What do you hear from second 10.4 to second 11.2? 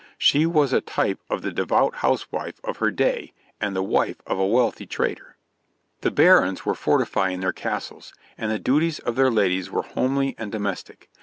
domestic.